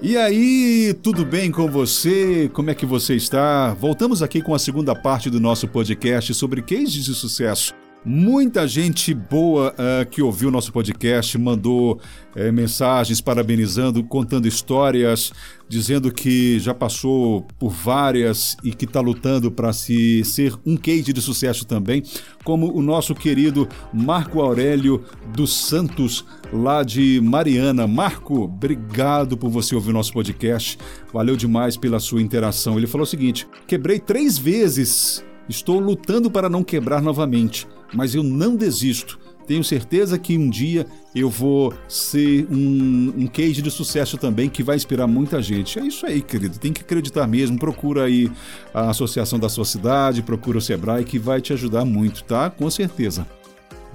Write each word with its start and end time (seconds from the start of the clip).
E 0.00 0.16
aí, 0.16 0.94
tudo 1.02 1.24
bem 1.24 1.50
com 1.50 1.68
você? 1.68 2.48
Como 2.52 2.70
é 2.70 2.74
que 2.74 2.86
você 2.86 3.16
está? 3.16 3.74
Voltamos 3.74 4.22
aqui 4.22 4.40
com 4.40 4.54
a 4.54 4.58
segunda 4.58 4.94
parte 4.94 5.28
do 5.28 5.40
nosso 5.40 5.66
podcast 5.66 6.32
sobre 6.34 6.62
cases 6.62 7.04
de 7.04 7.14
sucesso. 7.14 7.74
Muita 8.04 8.66
gente 8.66 9.12
boa 9.12 9.74
uh, 9.74 10.08
que 10.08 10.22
ouviu 10.22 10.52
nosso 10.52 10.72
podcast 10.72 11.36
mandou 11.36 12.00
uh, 12.36 12.52
mensagens 12.52 13.20
parabenizando, 13.20 14.04
contando 14.04 14.46
histórias, 14.46 15.32
dizendo 15.68 16.12
que 16.12 16.60
já 16.60 16.72
passou 16.72 17.42
por 17.58 17.70
várias 17.70 18.56
e 18.62 18.72
que 18.72 18.84
está 18.84 19.00
lutando 19.00 19.50
para 19.50 19.72
se 19.72 20.24
ser 20.24 20.54
um 20.64 20.76
case 20.76 21.12
de 21.12 21.20
sucesso 21.20 21.66
também, 21.66 22.04
como 22.44 22.72
o 22.72 22.80
nosso 22.80 23.16
querido 23.16 23.68
Marco 23.92 24.40
Aurélio 24.40 25.04
dos 25.34 25.52
Santos, 25.52 26.24
lá 26.52 26.84
de 26.84 27.20
Mariana. 27.20 27.88
Marco, 27.88 28.42
obrigado 28.44 29.36
por 29.36 29.50
você 29.50 29.74
ouvir 29.74 29.92
nosso 29.92 30.12
podcast. 30.12 30.78
Valeu 31.12 31.36
demais 31.36 31.76
pela 31.76 31.98
sua 31.98 32.22
interação. 32.22 32.78
Ele 32.78 32.86
falou 32.86 33.02
o 33.02 33.08
seguinte: 33.08 33.46
quebrei 33.66 33.98
três 33.98 34.38
vezes. 34.38 35.26
Estou 35.48 35.78
lutando 35.78 36.30
para 36.30 36.48
não 36.48 36.62
quebrar 36.62 37.00
novamente 37.02 37.66
mas 37.92 38.14
eu 38.14 38.22
não 38.22 38.56
desisto. 38.56 39.18
Tenho 39.46 39.64
certeza 39.64 40.18
que 40.18 40.36
um 40.36 40.50
dia 40.50 40.86
eu 41.14 41.30
vou 41.30 41.72
ser 41.88 42.46
um, 42.50 43.14
um 43.16 43.26
case 43.26 43.62
de 43.62 43.70
sucesso 43.70 44.18
também 44.18 44.50
que 44.50 44.62
vai 44.62 44.76
inspirar 44.76 45.06
muita 45.06 45.40
gente. 45.40 45.78
É 45.78 45.86
isso 45.86 46.04
aí, 46.04 46.20
querido. 46.20 46.58
Tem 46.58 46.70
que 46.70 46.82
acreditar 46.82 47.26
mesmo. 47.26 47.58
Procura 47.58 48.04
aí 48.04 48.30
a 48.74 48.90
associação 48.90 49.38
da 49.38 49.48
sua 49.48 49.64
cidade, 49.64 50.22
procura 50.22 50.58
o 50.58 50.60
Sebrae 50.60 51.02
que 51.02 51.18
vai 51.18 51.40
te 51.40 51.54
ajudar 51.54 51.86
muito, 51.86 52.24
tá? 52.24 52.50
Com 52.50 52.68
certeza. 52.70 53.26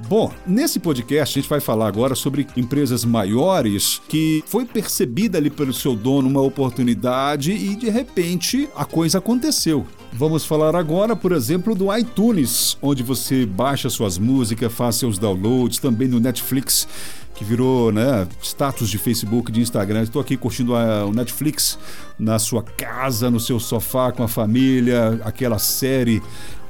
Bom, 0.07 0.33
nesse 0.45 0.79
podcast 0.79 1.37
a 1.37 1.41
gente 1.41 1.49
vai 1.49 1.59
falar 1.59 1.87
agora 1.87 2.15
sobre 2.15 2.47
empresas 2.57 3.05
maiores 3.05 4.01
que 4.09 4.43
foi 4.47 4.65
percebida 4.65 5.37
ali 5.37 5.51
pelo 5.51 5.71
seu 5.71 5.95
dono 5.95 6.27
uma 6.27 6.41
oportunidade 6.41 7.51
e 7.51 7.75
de 7.75 7.89
repente 7.91 8.67
a 8.75 8.85
coisa 8.85 9.19
aconteceu. 9.19 9.85
Vamos 10.15 10.45
falar 10.45 10.75
agora, 10.75 11.15
por 11.15 11.31
exemplo, 11.31 11.73
do 11.73 11.95
iTunes, 11.95 12.77
onde 12.83 13.01
você 13.01 13.47
baixa 13.47 13.89
suas 13.89 14.19
músicas, 14.19 14.71
faz 14.71 14.97
seus 14.97 15.17
downloads, 15.17 15.79
também 15.79 16.07
no 16.07 16.19
Netflix, 16.19 16.87
que 17.33 17.43
virou 17.43 17.91
né, 17.91 18.27
status 18.39 18.91
de 18.91 18.99
Facebook, 18.99 19.51
de 19.51 19.59
Instagram. 19.59 20.03
Estou 20.03 20.21
aqui 20.21 20.37
curtindo 20.37 20.75
a, 20.75 21.03
o 21.03 21.11
Netflix 21.11 21.79
na 22.17 22.37
sua 22.37 22.61
casa, 22.61 23.31
no 23.31 23.39
seu 23.39 23.59
sofá 23.59 24.11
com 24.11 24.21
a 24.21 24.27
família, 24.27 25.19
aquela 25.25 25.57
série. 25.57 26.21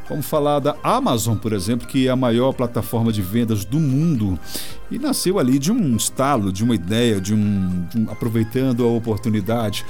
Vamos 0.08 0.26
falar 0.26 0.60
da 0.60 0.78
Amazon, 0.82 1.36
por 1.36 1.52
exemplo, 1.52 1.86
que 1.86 2.08
é 2.08 2.12
a 2.12 2.16
maior 2.16 2.54
plataforma 2.54 3.12
de 3.12 3.22
vendas 3.22 3.66
do 3.66 3.80
mundo 3.80 4.40
e 4.90 4.98
nasceu 4.98 5.38
ali 5.38 5.60
de 5.60 5.70
um 5.70 5.98
estalo, 5.98 6.50
de 6.50 6.64
uma 6.64 6.76
ideia, 6.76 7.20
de 7.20 7.34
um, 7.34 7.86
de 7.90 8.00
um 8.00 8.10
aproveitando 8.10 8.86
a 8.86 8.88
oportunidade. 8.88 9.86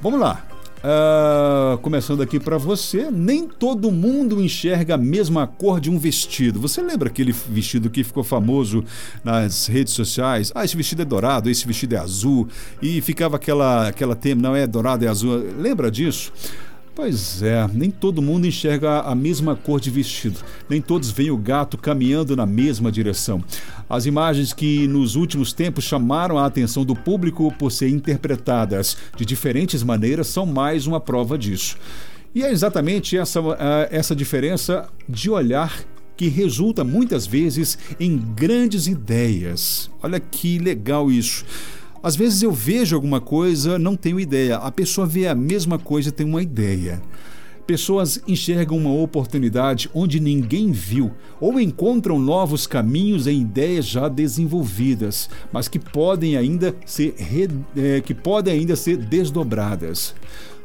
Vamos 0.00 0.18
lá. 0.18 0.55
Uh, 0.86 1.78
começando 1.78 2.22
aqui 2.22 2.38
para 2.38 2.58
você, 2.58 3.10
nem 3.10 3.48
todo 3.48 3.90
mundo 3.90 4.40
enxerga 4.40 4.94
a 4.94 4.96
mesma 4.96 5.44
cor 5.44 5.80
de 5.80 5.90
um 5.90 5.98
vestido. 5.98 6.60
Você 6.60 6.80
lembra 6.80 7.08
aquele 7.08 7.32
vestido 7.32 7.90
que 7.90 8.04
ficou 8.04 8.22
famoso 8.22 8.84
nas 9.24 9.66
redes 9.66 9.94
sociais? 9.94 10.52
Ah, 10.54 10.64
esse 10.64 10.76
vestido 10.76 11.02
é 11.02 11.04
dourado, 11.04 11.50
esse 11.50 11.66
vestido 11.66 11.96
é 11.96 11.98
azul. 11.98 12.46
E 12.80 13.00
ficava 13.00 13.34
aquela, 13.34 13.88
aquela 13.88 14.14
tema, 14.14 14.40
não 14.40 14.54
é 14.54 14.64
dourado, 14.64 15.04
é 15.04 15.08
azul. 15.08 15.44
Lembra 15.58 15.90
disso? 15.90 16.32
Pois 16.96 17.42
é, 17.42 17.68
nem 17.74 17.90
todo 17.90 18.22
mundo 18.22 18.46
enxerga 18.46 19.00
a 19.02 19.14
mesma 19.14 19.54
cor 19.54 19.78
de 19.78 19.90
vestido, 19.90 20.40
nem 20.66 20.80
todos 20.80 21.10
veem 21.10 21.30
o 21.30 21.36
gato 21.36 21.76
caminhando 21.76 22.34
na 22.34 22.46
mesma 22.46 22.90
direção. 22.90 23.44
As 23.86 24.06
imagens 24.06 24.54
que 24.54 24.88
nos 24.88 25.14
últimos 25.14 25.52
tempos 25.52 25.84
chamaram 25.84 26.38
a 26.38 26.46
atenção 26.46 26.86
do 26.86 26.96
público 26.96 27.52
por 27.58 27.70
serem 27.70 27.96
interpretadas 27.96 28.96
de 29.14 29.26
diferentes 29.26 29.82
maneiras 29.82 30.28
são 30.28 30.46
mais 30.46 30.86
uma 30.86 30.98
prova 30.98 31.36
disso. 31.36 31.76
E 32.34 32.42
é 32.42 32.50
exatamente 32.50 33.14
essa, 33.14 33.40
essa 33.90 34.16
diferença 34.16 34.88
de 35.06 35.28
olhar 35.28 35.78
que 36.16 36.28
resulta 36.28 36.82
muitas 36.82 37.26
vezes 37.26 37.76
em 38.00 38.16
grandes 38.16 38.86
ideias. 38.86 39.90
Olha 40.02 40.18
que 40.18 40.58
legal 40.58 41.12
isso. 41.12 41.44
Às 42.06 42.14
vezes 42.14 42.40
eu 42.40 42.52
vejo 42.52 42.94
alguma 42.94 43.20
coisa, 43.20 43.80
não 43.80 43.96
tenho 43.96 44.20
ideia. 44.20 44.58
A 44.58 44.70
pessoa 44.70 45.04
vê 45.04 45.26
a 45.26 45.34
mesma 45.34 45.76
coisa 45.76 46.10
e 46.10 46.12
tem 46.12 46.24
uma 46.24 46.40
ideia. 46.40 47.02
Pessoas 47.66 48.22
enxergam 48.28 48.78
uma 48.78 48.92
oportunidade 48.92 49.90
onde 49.92 50.20
ninguém 50.20 50.70
viu 50.70 51.10
ou 51.40 51.60
encontram 51.60 52.16
novos 52.16 52.64
caminhos 52.64 53.26
em 53.26 53.40
ideias 53.40 53.86
já 53.86 54.08
desenvolvidas, 54.08 55.28
mas 55.52 55.66
que 55.66 55.80
podem 55.80 56.36
ainda 56.36 56.76
ser, 56.86 57.12
é, 57.76 58.00
que 58.00 58.14
podem 58.14 58.54
ainda 58.54 58.76
ser 58.76 58.96
desdobradas. 58.98 60.14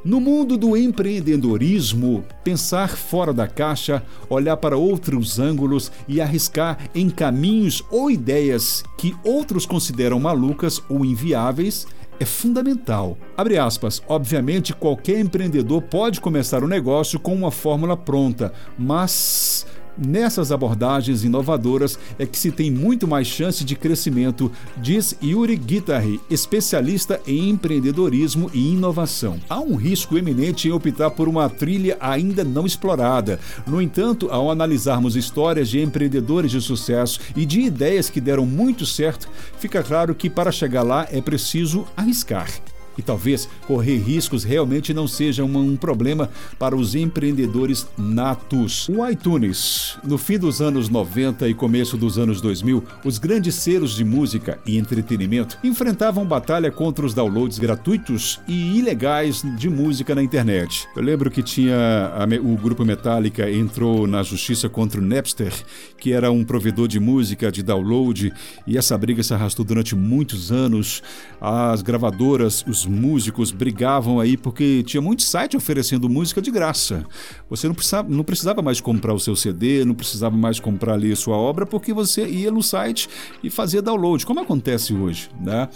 No 0.03 0.19
mundo 0.19 0.57
do 0.57 0.75
empreendedorismo, 0.75 2.25
pensar 2.43 2.89
fora 2.89 3.31
da 3.31 3.47
caixa, 3.47 4.03
olhar 4.27 4.57
para 4.57 4.75
outros 4.75 5.37
ângulos 5.37 5.91
e 6.07 6.19
arriscar 6.19 6.89
em 6.95 7.07
caminhos 7.07 7.83
ou 7.91 8.09
ideias 8.09 8.83
que 8.97 9.15
outros 9.23 9.63
consideram 9.63 10.19
malucas 10.19 10.81
ou 10.89 11.05
inviáveis 11.05 11.85
é 12.19 12.25
fundamental. 12.25 13.15
Abre 13.37 13.59
aspas. 13.59 14.01
Obviamente, 14.07 14.73
qualquer 14.73 15.19
empreendedor 15.19 15.83
pode 15.83 16.19
começar 16.19 16.63
um 16.63 16.67
negócio 16.67 17.19
com 17.19 17.35
uma 17.35 17.51
fórmula 17.51 17.95
pronta, 17.95 18.51
mas 18.77 19.67
Nessas 19.97 20.51
abordagens 20.51 21.23
inovadoras 21.23 21.99
é 22.17 22.25
que 22.25 22.37
se 22.37 22.51
tem 22.51 22.71
muito 22.71 23.07
mais 23.07 23.27
chance 23.27 23.63
de 23.63 23.75
crescimento, 23.75 24.51
diz 24.77 25.15
Yuri 25.21 25.55
Guitari, 25.55 26.19
especialista 26.29 27.19
em 27.27 27.49
empreendedorismo 27.49 28.49
e 28.53 28.71
inovação. 28.71 29.39
Há 29.49 29.59
um 29.59 29.75
risco 29.75 30.17
eminente 30.17 30.67
em 30.67 30.71
optar 30.71 31.11
por 31.11 31.27
uma 31.27 31.49
trilha 31.49 31.97
ainda 31.99 32.43
não 32.43 32.65
explorada. 32.65 33.39
No 33.67 33.81
entanto, 33.81 34.29
ao 34.31 34.49
analisarmos 34.49 35.15
histórias 35.15 35.69
de 35.69 35.81
empreendedores 35.81 36.51
de 36.51 36.61
sucesso 36.61 37.19
e 37.35 37.45
de 37.45 37.61
ideias 37.61 38.09
que 38.09 38.21
deram 38.21 38.45
muito 38.45 38.85
certo, 38.85 39.27
fica 39.59 39.83
claro 39.83 40.15
que 40.15 40.29
para 40.29 40.51
chegar 40.51 40.83
lá 40.83 41.07
é 41.11 41.21
preciso 41.21 41.85
arriscar. 41.95 42.49
E 42.97 43.01
talvez 43.01 43.47
correr 43.65 43.97
riscos 43.97 44.43
realmente 44.43 44.93
não 44.93 45.07
seja 45.07 45.43
um 45.43 45.75
problema 45.75 46.29
para 46.59 46.75
os 46.75 46.95
empreendedores 46.95 47.87
natos. 47.97 48.87
O 48.89 49.07
iTunes, 49.07 49.97
no 50.03 50.17
fim 50.17 50.37
dos 50.37 50.61
anos 50.61 50.89
90 50.89 51.47
e 51.47 51.53
começo 51.53 51.97
dos 51.97 52.17
anos 52.17 52.41
2000, 52.41 52.83
os 53.03 53.17
grandes 53.17 53.55
selos 53.55 53.95
de 53.95 54.03
música 54.03 54.59
e 54.65 54.77
entretenimento 54.77 55.57
enfrentavam 55.63 56.25
batalha 56.25 56.71
contra 56.71 57.05
os 57.05 57.13
downloads 57.13 57.59
gratuitos 57.59 58.39
e 58.47 58.77
ilegais 58.77 59.41
de 59.57 59.69
música 59.69 60.13
na 60.13 60.23
internet. 60.23 60.87
Eu 60.95 61.03
lembro 61.03 61.31
que 61.31 61.41
tinha 61.41 61.75
a, 61.75 62.25
o 62.41 62.57
grupo 62.57 62.85
Metallica 62.85 63.49
entrou 63.49 64.07
na 64.07 64.23
justiça 64.23 64.69
contra 64.69 64.99
o 64.99 65.03
Napster, 65.03 65.53
que 65.97 66.11
era 66.11 66.31
um 66.31 66.43
provedor 66.43 66.87
de 66.87 66.99
música 66.99 67.51
de 67.51 67.63
download, 67.63 68.33
e 68.65 68.77
essa 68.77 68.97
briga 68.97 69.23
se 69.23 69.33
arrastou 69.33 69.65
durante 69.65 69.95
muitos 69.95 70.51
anos. 70.51 71.01
As 71.39 71.81
gravadoras, 71.81 72.63
os 72.67 72.80
músicos 72.85 73.51
brigavam 73.51 74.19
aí 74.19 74.37
porque 74.37 74.83
tinha 74.83 75.01
muito 75.01 75.23
site 75.23 75.57
oferecendo 75.57 76.09
música 76.09 76.41
de 76.41 76.51
graça. 76.51 77.05
Você 77.49 77.67
não 77.67 77.75
precisava, 77.75 78.09
não 78.09 78.23
precisava 78.23 78.61
mais 78.61 78.81
comprar 78.81 79.13
o 79.13 79.19
seu 79.19 79.35
CD, 79.35 79.85
não 79.85 79.93
precisava 79.93 80.35
mais 80.35 80.59
comprar 80.59 80.93
ali 80.93 81.11
a 81.11 81.15
sua 81.15 81.35
obra, 81.35 81.65
porque 81.65 81.93
você 81.93 82.25
ia 82.27 82.51
no 82.51 82.63
site 82.63 83.09
e 83.43 83.49
fazia 83.49 83.81
download, 83.81 84.25
como 84.25 84.39
acontece 84.39 84.93
hoje, 84.93 85.29
né? 85.39 85.67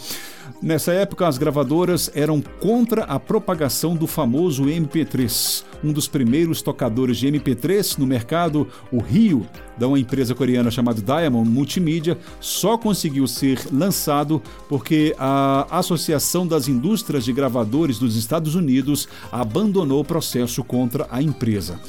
Nessa 0.61 0.93
época, 0.93 1.27
as 1.27 1.37
gravadoras 1.37 2.09
eram 2.15 2.41
contra 2.41 3.03
a 3.03 3.19
propagação 3.19 3.95
do 3.95 4.07
famoso 4.07 4.65
MP3. 4.65 5.63
Um 5.83 5.91
dos 5.91 6.07
primeiros 6.07 6.61
tocadores 6.61 7.17
de 7.17 7.27
MP3 7.27 7.97
no 7.97 8.07
mercado, 8.07 8.67
o 8.91 8.99
Rio, 8.99 9.45
da 9.77 9.87
uma 9.87 9.99
empresa 9.99 10.33
coreana 10.33 10.71
chamada 10.71 11.01
Diamond 11.01 11.49
Multimedia, 11.49 12.17
só 12.39 12.77
conseguiu 12.77 13.27
ser 13.27 13.59
lançado 13.71 14.41
porque 14.69 15.15
a 15.19 15.67
Associação 15.69 16.47
das 16.47 16.67
Indústrias 16.67 17.25
de 17.25 17.33
Gravadores 17.33 17.99
dos 17.99 18.15
Estados 18.15 18.55
Unidos 18.55 19.07
abandonou 19.31 20.01
o 20.01 20.05
processo 20.05 20.63
contra 20.63 21.07
a 21.11 21.21
empresa. 21.21 21.79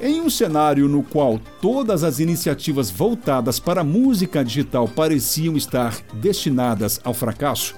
Em 0.00 0.20
um 0.20 0.28
cenário 0.28 0.88
no 0.88 1.02
qual 1.02 1.40
todas 1.60 2.02
as 2.02 2.18
iniciativas 2.18 2.90
voltadas 2.90 3.60
para 3.60 3.82
a 3.82 3.84
música 3.84 4.44
digital 4.44 4.88
pareciam 4.88 5.56
estar 5.56 5.96
destinadas 6.14 7.00
ao 7.04 7.14
fracasso, 7.14 7.76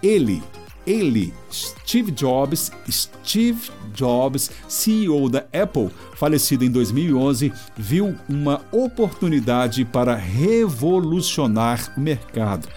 ele, 0.00 0.42
ele, 0.86 1.34
Steve 1.52 2.12
Jobs, 2.12 2.70
Steve 2.88 3.70
Jobs, 3.92 4.50
CEO 4.68 5.28
da 5.28 5.44
Apple, 5.52 5.90
falecido 6.14 6.64
em 6.64 6.70
2011, 6.70 7.52
viu 7.76 8.14
uma 8.28 8.62
oportunidade 8.70 9.84
para 9.84 10.14
revolucionar 10.14 11.92
o 11.96 12.00
mercado. 12.00 12.68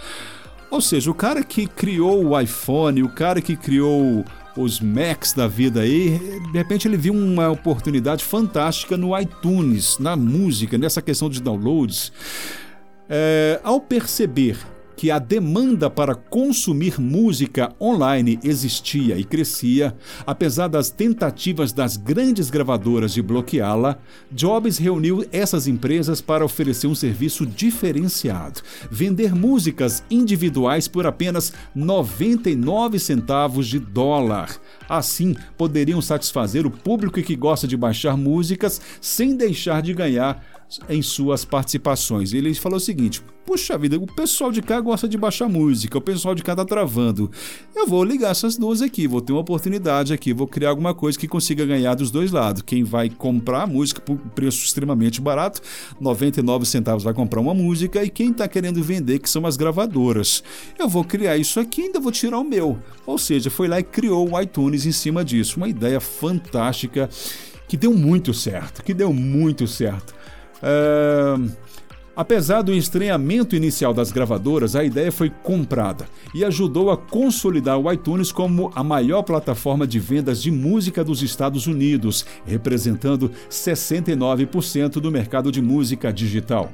Ou 0.72 0.82
seja, 0.82 1.10
o 1.10 1.16
cara 1.16 1.44
que 1.44 1.68
criou 1.68 2.26
o 2.26 2.40
iPhone, 2.40 3.04
o 3.04 3.10
cara 3.10 3.42
que 3.42 3.56
criou 3.56 4.24
os 4.60 4.80
Macs 4.80 5.34
da 5.34 5.48
vida 5.48 5.82
aí, 5.82 6.20
de 6.52 6.58
repente 6.58 6.88
ele 6.88 6.98
viu 6.98 7.14
uma 7.14 7.50
oportunidade 7.50 8.24
fantástica 8.24 8.98
no 8.98 9.18
iTunes, 9.18 9.98
na 10.00 10.16
música, 10.16 10.78
nessa 10.78 11.02
questão 11.02 11.30
de 11.30 11.42
downloads. 11.42 12.12
É, 13.10 13.60
ao 13.64 13.80
perceber 13.80 14.58
que 15.00 15.10
a 15.10 15.18
demanda 15.18 15.90
para 15.90 16.14
consumir 16.14 17.00
música 17.00 17.74
online 17.80 18.38
existia 18.44 19.18
e 19.18 19.24
crescia, 19.24 19.96
apesar 20.28 20.68
das 20.68 20.90
tentativas 20.90 21.72
das 21.72 21.96
grandes 21.96 22.50
gravadoras 22.50 23.14
de 23.14 23.22
bloqueá-la, 23.22 23.98
Jobs 24.30 24.78
reuniu 24.78 25.26
essas 25.32 25.68
empresas 25.68 26.20
para 26.20 26.44
oferecer 26.44 26.88
um 26.88 26.94
serviço 26.94 27.46
diferenciado: 27.46 28.60
vender 28.92 29.34
músicas 29.34 30.04
individuais 30.12 30.86
por 30.90 31.08
apenas 31.08 31.54
99 31.74 33.00
centavos 33.00 33.70
de 33.70 33.80
dólar. 33.80 34.60
Assim, 34.90 35.34
poderiam 35.58 36.02
satisfazer 36.02 36.68
o 36.68 36.72
público 36.72 37.22
que 37.22 37.38
gosta 37.38 37.66
de 37.66 37.78
baixar 37.78 38.18
músicas 38.18 38.82
sem 39.00 39.38
deixar 39.38 39.82
de 39.82 39.94
ganhar 39.94 40.44
em 40.90 41.02
suas 41.02 41.46
participações. 41.46 42.34
Ele 42.34 42.54
falou 42.54 42.78
o 42.78 42.82
seguinte: 42.82 43.22
Puxa 43.50 43.80
vida, 43.80 43.98
o 43.98 44.06
pessoal 44.06 44.52
de 44.52 44.62
cá 44.62 44.80
gosta 44.80 45.10
de 45.10 45.18
baixar 45.18 45.50
música, 45.50 45.98
o 45.98 46.02
pessoal 46.02 46.36
de 46.36 46.44
cá 46.44 46.56
tá 46.56 46.64
travando. 46.64 47.32
Eu 47.76 47.88
vou 47.88 48.04
ligar 48.04 48.30
essas 48.30 48.56
duas 48.56 48.80
aqui, 48.80 49.08
vou 49.08 49.22
ter 49.22 49.32
uma 49.32 49.42
oportunidade 49.42 50.14
aqui, 50.14 50.32
vou 50.32 50.46
criar 50.46 50.70
alguma 50.70 50.94
coisa 50.94 51.18
que 51.18 51.28
consiga 51.28 51.66
ganhar 51.66 51.96
dos 51.96 52.12
dois 52.12 52.32
lados. 52.32 52.62
Quem 52.62 52.84
vai 52.84 53.10
comprar 53.10 53.64
a 53.64 53.66
música 53.66 54.00
por 54.02 54.18
preço 54.36 54.64
extremamente 54.64 55.20
barato, 55.20 55.64
99 56.00 56.64
centavos 56.64 57.04
vai 57.04 57.12
comprar 57.12 57.42
uma 57.42 57.56
música, 57.56 58.04
e 58.04 58.10
quem 58.12 58.30
está 58.30 58.48
querendo 58.48 58.84
vender, 58.84 59.18
que 59.18 59.28
são 59.28 59.44
as 59.48 59.58
gravadoras. 59.58 60.44
Eu 60.78 60.88
vou 60.88 61.04
criar 61.04 61.36
isso 61.36 61.60
aqui 61.60 61.82
e 61.82 61.86
ainda 61.86 62.00
vou 62.00 62.12
tirar 62.12 62.38
o 62.38 62.44
meu. 62.44 62.78
Ou 63.04 63.18
seja, 63.18 63.50
foi 63.50 63.68
lá 63.68 63.80
e 63.80 63.84
criou 63.84 64.30
o 64.30 64.40
iTunes 64.40 64.86
em 64.86 64.92
cima 64.92 65.26
disso. 65.26 65.58
Uma 65.58 65.68
ideia 65.68 66.00
fantástica 66.00 67.10
que 67.68 67.76
deu 67.76 67.96
muito 67.96 68.32
certo, 68.32 68.84
que 68.84 68.94
deu 68.94 69.12
muito 69.12 69.66
certo. 69.66 70.14
Uh, 70.60 71.50
Apesar 72.20 72.62
do 72.64 72.74
estranhamento 72.74 73.56
inicial 73.56 73.94
das 73.94 74.12
gravadoras, 74.12 74.76
a 74.76 74.84
ideia 74.84 75.10
foi 75.10 75.30
comprada 75.30 76.06
e 76.36 76.44
ajudou 76.44 76.92
a 76.92 76.98
consolidar 76.98 77.80
o 77.80 77.90
iTunes 77.90 78.30
como 78.30 78.74
a 78.76 78.84
maior 78.84 79.24
plataforma 79.24 79.88
de 79.88 80.00
vendas 80.00 80.42
de 80.42 80.52
música 80.52 81.02
dos 81.02 81.24
Estados 81.24 81.66
Unidos, 81.66 82.26
representando 82.46 83.32
69% 83.50 85.00
do 85.00 85.10
mercado 85.10 85.50
de 85.50 85.62
música 85.62 86.12
digital. 86.12 86.70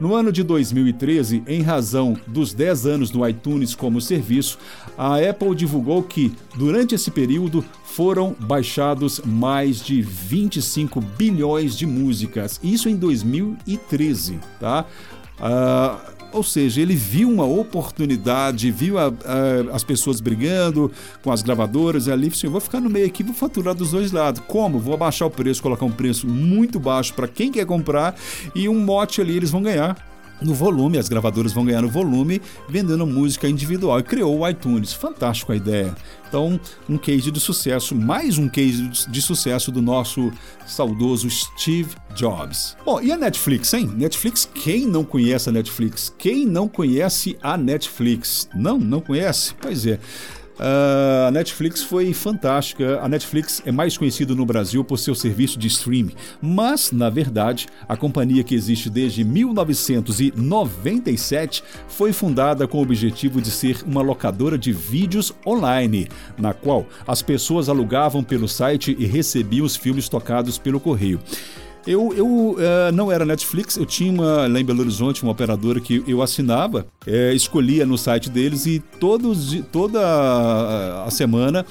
No 0.00 0.16
ano 0.16 0.32
de 0.32 0.42
2013, 0.42 1.44
em 1.46 1.62
razão 1.62 2.16
dos 2.26 2.52
10 2.52 2.86
anos 2.86 3.08
do 3.08 3.24
iTunes 3.24 3.76
como 3.76 4.00
serviço, 4.00 4.58
a 4.96 5.18
Apple 5.18 5.54
divulgou 5.54 6.02
que, 6.02 6.32
durante 6.56 6.96
esse 6.96 7.12
período, 7.12 7.64
foram 7.84 8.34
baixados 8.38 9.20
mais 9.24 9.80
de 9.80 10.02
25 10.02 11.00
bilhões 11.00 11.76
de 11.76 11.86
músicas, 11.86 12.60
isso 12.62 12.88
em 12.88 12.96
2013, 12.96 14.40
tá? 14.60 14.87
Uh, 15.38 16.18
ou 16.32 16.42
seja, 16.42 16.80
ele 16.80 16.94
viu 16.94 17.30
uma 17.30 17.44
oportunidade, 17.44 18.70
viu 18.70 18.98
a, 18.98 19.06
a, 19.06 19.74
as 19.74 19.82
pessoas 19.82 20.20
brigando 20.20 20.92
com 21.22 21.32
as 21.32 21.42
gravadoras 21.42 22.06
e 22.06 22.12
ali, 22.12 22.28
assim, 22.28 22.48
vou 22.48 22.60
ficar 22.60 22.80
no 22.80 22.90
meio 22.90 23.06
aqui, 23.06 23.22
vou 23.22 23.34
faturar 23.34 23.74
dos 23.74 23.92
dois 23.92 24.12
lados. 24.12 24.42
Como? 24.46 24.78
Vou 24.78 24.94
abaixar 24.94 25.26
o 25.26 25.30
preço, 25.30 25.62
colocar 25.62 25.86
um 25.86 25.90
preço 25.90 26.26
muito 26.26 26.78
baixo 26.78 27.14
para 27.14 27.26
quem 27.26 27.50
quer 27.50 27.64
comprar 27.64 28.14
e 28.54 28.68
um 28.68 28.78
mote 28.78 29.20
ali 29.20 29.36
eles 29.36 29.50
vão 29.50 29.62
ganhar 29.62 30.07
no 30.40 30.54
volume, 30.54 30.98
as 30.98 31.08
gravadoras 31.08 31.52
vão 31.52 31.64
ganhar 31.64 31.82
no 31.82 31.88
volume 31.88 32.40
vendendo 32.68 33.06
música 33.06 33.48
individual 33.48 33.98
e 33.98 34.02
criou 34.02 34.38
o 34.38 34.48
iTunes. 34.48 34.92
Fantástico 34.92 35.52
a 35.52 35.56
ideia. 35.56 35.94
Então, 36.28 36.60
um 36.88 36.98
case 36.98 37.30
de 37.30 37.40
sucesso, 37.40 37.94
mais 37.94 38.36
um 38.36 38.48
case 38.48 38.88
de 39.08 39.22
sucesso 39.22 39.72
do 39.72 39.80
nosso 39.80 40.30
saudoso 40.66 41.28
Steve 41.30 41.94
Jobs. 42.14 42.76
Bom, 42.84 43.00
e 43.00 43.10
a 43.10 43.16
Netflix, 43.16 43.72
hein? 43.72 43.90
Netflix, 43.96 44.48
quem 44.54 44.86
não 44.86 45.04
conhece 45.04 45.48
a 45.48 45.52
Netflix? 45.52 46.12
Quem 46.18 46.44
não 46.44 46.68
conhece 46.68 47.38
a 47.42 47.56
Netflix? 47.56 48.48
Não, 48.54 48.78
não 48.78 49.00
conhece? 49.00 49.54
Pois 49.60 49.86
é. 49.86 49.98
Uh, 50.58 51.28
a 51.28 51.30
Netflix 51.30 51.82
foi 51.82 52.12
fantástica. 52.12 52.98
A 53.00 53.08
Netflix 53.08 53.62
é 53.64 53.70
mais 53.70 53.96
conhecida 53.96 54.34
no 54.34 54.44
Brasil 54.44 54.82
por 54.82 54.98
seu 54.98 55.14
serviço 55.14 55.56
de 55.58 55.68
streaming, 55.68 56.14
mas, 56.42 56.90
na 56.90 57.08
verdade, 57.08 57.68
a 57.88 57.96
companhia 57.96 58.42
que 58.42 58.56
existe 58.56 58.90
desde 58.90 59.22
1997 59.22 61.62
foi 61.86 62.12
fundada 62.12 62.66
com 62.66 62.78
o 62.78 62.82
objetivo 62.82 63.40
de 63.40 63.52
ser 63.52 63.84
uma 63.86 64.02
locadora 64.02 64.58
de 64.58 64.72
vídeos 64.72 65.32
online, 65.46 66.08
na 66.36 66.52
qual 66.52 66.84
as 67.06 67.22
pessoas 67.22 67.68
alugavam 67.68 68.24
pelo 68.24 68.48
site 68.48 68.96
e 68.98 69.06
recebiam 69.06 69.64
os 69.64 69.76
filmes 69.76 70.08
tocados 70.08 70.58
pelo 70.58 70.80
correio. 70.80 71.20
Eu, 71.86 72.12
eu 72.14 72.26
uh, 72.26 72.92
não 72.92 73.10
era 73.10 73.24
Netflix, 73.24 73.76
eu 73.76 73.86
tinha 73.86 74.12
uma, 74.12 74.46
lá 74.46 74.60
em 74.60 74.64
Belo 74.64 74.80
Horizonte 74.80 75.22
uma 75.22 75.32
operadora 75.32 75.80
que 75.80 76.02
eu 76.06 76.20
assinava, 76.20 76.86
é, 77.06 77.32
escolhia 77.32 77.86
no 77.86 77.96
site 77.96 78.28
deles 78.28 78.66
e 78.66 78.78
todos, 79.00 79.58
toda 79.72 80.00
a 81.04 81.10
semana 81.10 81.64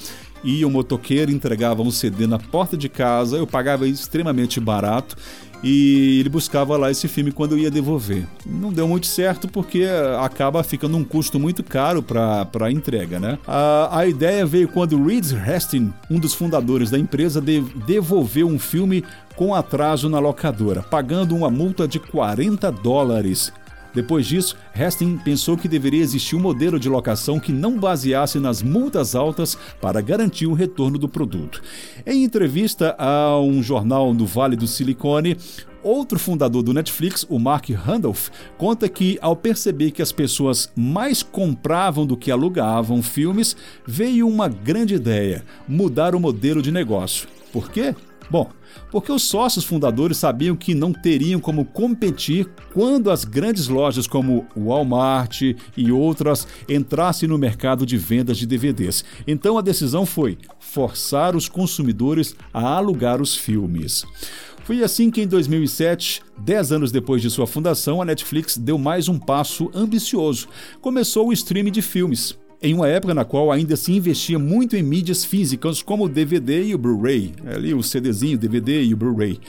ia 0.44 0.68
um 0.68 0.72
motoqueiro, 0.72 1.32
entregava 1.32 1.82
um 1.82 1.92
CD 1.92 2.26
na 2.26 2.40
porta 2.40 2.78
de 2.78 2.90
casa, 2.90 3.38
eu 3.38 3.46
pagava 3.46 3.88
extremamente 3.88 4.60
barato 4.60 5.16
e 5.64 6.20
ele 6.20 6.30
buscava 6.30 6.78
lá 6.78 6.92
esse 6.92 7.08
filme 7.08 7.32
quando 7.32 7.54
eu 7.54 7.60
ia 7.60 7.72
devolver. 7.72 8.26
Não 8.46 8.72
deu 8.72 8.88
muito 8.88 9.08
certo 9.08 9.48
porque 9.48 9.86
acaba 10.22 10.64
ficando 10.64 10.98
um 10.98 11.04
custo 11.04 11.40
muito 11.40 11.64
caro 11.64 12.04
para 12.04 12.48
a 12.62 12.72
entrega, 12.72 13.20
né? 13.20 13.40
A, 13.48 14.00
a 14.00 14.08
ideia 14.08 14.46
veio 14.46 14.68
quando 14.68 15.04
Reed 15.04 15.26
Hastings, 15.34 15.92
um 16.10 16.20
dos 16.20 16.34
fundadores 16.34 16.92
da 16.92 17.00
empresa, 17.00 17.42
de, 17.42 17.62
devolveu 17.86 18.48
um 18.48 18.60
filme 18.60 19.04
com 19.38 19.54
atraso 19.54 20.10
na 20.10 20.20
locadora, 20.20 20.82
pagando 20.82 21.36
uma 21.36 21.50
multa 21.50 21.88
de 21.88 22.00
40 22.00 22.72
dólares. 22.72 23.54
Depois 23.94 24.26
disso, 24.26 24.58
Hastings 24.76 25.24
pensou 25.24 25.56
que 25.56 25.68
deveria 25.68 26.02
existir 26.02 26.36
um 26.36 26.40
modelo 26.40 26.80
de 26.80 26.90
locação 26.90 27.40
que 27.40 27.52
não 27.52 27.80
baseasse 27.80 28.40
nas 28.40 28.62
multas 28.62 29.16
altas 29.16 29.58
para 29.80 30.02
garantir 30.02 30.48
o 30.48 30.54
retorno 30.54 30.98
do 30.98 31.08
produto. 31.08 31.62
Em 32.06 32.24
entrevista 32.24 32.96
a 32.98 33.40
um 33.40 33.64
jornal 33.64 34.14
no 34.14 34.26
Vale 34.26 34.58
do 34.58 34.68
Silicone, 34.68 35.38
Outro 35.84 36.20
fundador 36.20 36.64
do 36.64 36.74
Netflix, 36.74 37.26
o 37.30 37.40
Mark 37.40 37.70
Randolph, 37.70 38.28
conta 38.58 38.90
que, 38.90 39.18
ao 39.22 39.38
perceber 39.38 39.92
que 39.92 40.02
as 40.02 40.12
pessoas 40.12 40.70
mais 40.76 41.24
compravam 41.24 42.06
do 42.06 42.18
que 42.18 42.30
alugavam 42.30 43.02
filmes, 43.02 43.56
veio 43.86 44.28
uma 44.28 44.50
grande 44.50 44.96
ideia: 44.96 45.46
mudar 45.66 46.14
o 46.14 46.20
modelo 46.20 46.62
de 46.62 46.74
negócio. 46.74 47.30
Por 47.54 47.72
quê? 47.72 47.96
Bom, 48.30 48.52
porque 48.92 49.12
os 49.12 49.24
sócios 49.24 49.66
fundadores 49.66 50.18
sabiam 50.18 50.56
que 50.56 50.74
não 50.74 50.94
teriam 50.94 51.40
como 51.40 51.66
competir 51.66 52.48
quando 52.74 53.12
as 53.12 53.24
grandes 53.24 53.68
lojas 53.68 54.08
como 54.08 54.46
Walmart 54.56 55.42
e 55.76 55.92
outras 55.92 56.48
entrassem 56.68 57.28
no 57.28 57.38
mercado 57.38 57.86
de 57.86 57.98
vendas 57.98 58.38
de 58.38 58.46
DVDs. 58.46 59.04
Então 59.28 59.58
a 59.58 59.62
decisão 59.62 60.06
foi 60.06 60.38
forçar 60.60 61.36
os 61.36 61.48
consumidores 61.50 62.36
a 62.54 62.76
alugar 62.76 63.22
os 63.22 63.36
filmes. 63.36 64.06
Foi 64.64 64.84
assim 64.84 65.10
que 65.10 65.22
em 65.22 65.28
2007, 65.28 66.22
10 66.40 66.72
anos 66.74 66.92
depois 66.92 67.22
de 67.22 67.30
sua 67.30 67.48
fundação, 67.48 68.02
a 68.02 68.06
Netflix 68.06 68.58
deu 68.58 68.78
mais 68.78 69.08
um 69.08 69.18
passo 69.18 69.72
ambicioso. 69.74 70.50
Começou 70.82 71.30
o 71.30 71.34
streaming 71.34 71.72
de 71.72 71.82
filmes 71.82 72.38
em 72.62 72.74
uma 72.74 72.88
época 72.88 73.14
na 73.14 73.24
qual 73.24 73.52
ainda 73.52 73.76
se 73.76 73.92
investia 73.92 74.40
muito 74.40 74.76
em 74.76 74.84
mídias 74.84 75.24
físicas 75.24 75.82
como 75.82 76.06
o 76.06 76.10
DVD 76.10 76.64
e 76.64 76.76
o 76.76 76.78
Blu-ray, 76.78 77.34
ali 77.46 77.74
o 77.74 77.84
CDzinho, 77.84 78.38
DVD 78.38 78.84
e 78.84 78.94
o 78.94 78.98
Blu-ray. 78.98 79.40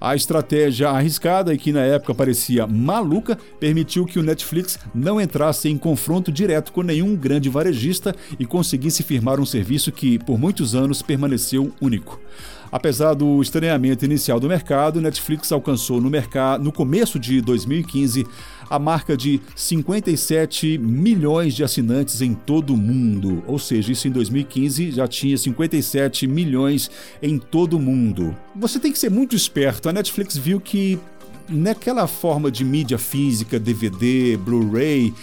A 0.00 0.14
estratégia 0.14 0.90
arriscada 0.90 1.54
e 1.54 1.58
que 1.58 1.72
na 1.72 1.80
época 1.80 2.14
parecia 2.14 2.66
maluca 2.66 3.38
permitiu 3.58 4.04
que 4.04 4.18
o 4.18 4.22
Netflix 4.22 4.78
não 4.94 5.20
entrasse 5.20 5.68
em 5.68 5.78
confronto 5.78 6.30
direto 6.30 6.70
com 6.70 6.82
nenhum 6.82 7.16
grande 7.16 7.48
varejista 7.48 8.14
e 8.38 8.44
conseguisse 8.44 9.02
firmar 9.02 9.40
um 9.40 9.46
serviço 9.46 9.90
que, 9.90 10.18
por 10.18 10.38
muitos 10.38 10.74
anos, 10.74 11.00
permaneceu 11.00 11.72
único. 11.80 12.20
Apesar 12.70 13.14
do 13.14 13.40
estranhamento 13.40 14.04
inicial 14.04 14.40
do 14.40 14.48
mercado, 14.48 15.00
Netflix 15.00 15.52
alcançou 15.52 16.00
no, 16.00 16.10
mercado, 16.10 16.62
no 16.62 16.72
começo 16.72 17.18
de 17.18 17.40
2015 17.40 18.26
a 18.68 18.78
marca 18.78 19.16
de 19.16 19.40
57 19.54 20.78
milhões 20.78 21.54
de 21.54 21.62
assinantes 21.62 22.20
em 22.20 22.34
todo 22.34 22.74
o 22.74 22.76
mundo. 22.76 23.42
Ou 23.46 23.58
seja, 23.58 23.92
isso 23.92 24.08
em 24.08 24.10
2015 24.10 24.90
já 24.90 25.06
tinha 25.06 25.36
57 25.36 26.26
milhões 26.26 26.90
em 27.22 27.38
todo 27.38 27.76
o 27.76 27.80
mundo. 27.80 28.36
Você 28.54 28.78
tem 28.78 28.90
que 28.90 28.98
ser 28.98 29.10
muito 29.10 29.36
esperto. 29.36 29.88
A 29.88 29.92
Netflix 29.92 30.36
viu 30.36 30.60
que 30.60 30.98
naquela 31.48 32.06
forma 32.06 32.50
de 32.50 32.64
mídia 32.64 32.98
física, 32.98 33.58
DVD, 33.58 34.36
Blu-ray, 34.36 35.14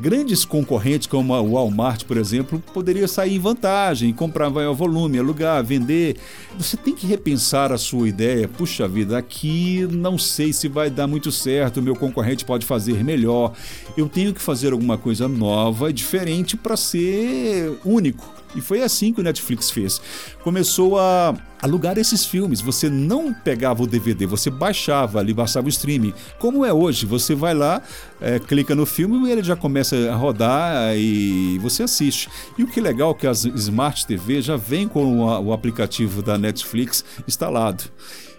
grandes 0.00 0.44
concorrentes 0.44 1.06
como 1.06 1.34
a 1.34 1.40
Walmart, 1.40 2.04
por 2.04 2.18
exemplo, 2.18 2.62
poderia 2.74 3.08
sair 3.08 3.36
em 3.36 3.38
vantagem, 3.38 4.12
comprar 4.12 4.50
maior 4.50 4.74
volume, 4.74 5.18
alugar, 5.18 5.64
vender. 5.64 6.16
Você 6.58 6.76
tem 6.76 6.94
que 6.94 7.06
repensar 7.06 7.72
a 7.72 7.78
sua 7.78 8.08
ideia. 8.08 8.46
Puxa 8.46 8.86
vida, 8.86 9.16
aqui 9.16 9.88
não 9.90 10.18
sei 10.18 10.52
se 10.52 10.68
vai 10.68 10.90
dar 10.90 11.06
muito 11.06 11.32
certo, 11.32 11.80
meu 11.80 11.96
concorrente 11.96 12.44
pode 12.44 12.66
fazer 12.66 13.02
melhor. 13.02 13.54
Eu 13.96 14.08
tenho 14.08 14.34
que 14.34 14.42
fazer 14.42 14.72
alguma 14.72 14.98
coisa 14.98 15.26
nova, 15.26 15.92
diferente 15.92 16.56
para 16.56 16.76
ser 16.76 17.78
único. 17.84 18.39
E 18.54 18.60
foi 18.60 18.82
assim 18.82 19.12
que 19.12 19.20
o 19.20 19.22
Netflix 19.22 19.70
fez. 19.70 20.00
Começou 20.42 20.98
a 20.98 21.34
alugar 21.62 21.98
esses 21.98 22.24
filmes. 22.24 22.60
Você 22.60 22.88
não 22.88 23.32
pegava 23.32 23.82
o 23.82 23.86
DVD, 23.86 24.26
você 24.26 24.50
baixava 24.50 25.18
ali, 25.18 25.32
baixava 25.32 25.66
o 25.66 25.68
streaming. 25.68 26.12
Como 26.38 26.64
é 26.64 26.72
hoje, 26.72 27.06
você 27.06 27.34
vai 27.34 27.54
lá, 27.54 27.82
é, 28.20 28.38
clica 28.38 28.74
no 28.74 28.86
filme 28.86 29.28
e 29.28 29.32
ele 29.32 29.42
já 29.42 29.56
começa 29.56 29.96
a 30.10 30.14
rodar 30.14 30.96
e 30.96 31.58
você 31.58 31.82
assiste. 31.82 32.28
E 32.58 32.64
o 32.64 32.66
que 32.66 32.80
é 32.80 32.82
legal 32.82 33.12
é 33.12 33.14
que 33.14 33.26
as 33.26 33.44
Smart 33.44 34.06
TV 34.06 34.42
já 34.42 34.56
vem 34.56 34.88
com 34.88 35.20
o 35.20 35.52
aplicativo 35.52 36.22
da 36.22 36.36
Netflix 36.36 37.04
instalado. 37.26 37.84